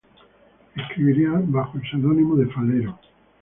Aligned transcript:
Escribirá 0.75 1.39
bajo 1.45 1.77
el 1.77 1.87
seudónimo 1.91 2.35
de 2.35 2.47
""Falero"". 2.47 2.97